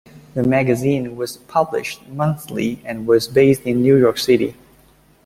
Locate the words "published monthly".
1.37-2.81